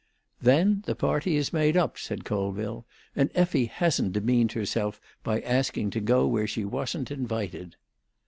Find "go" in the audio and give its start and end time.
5.99-6.25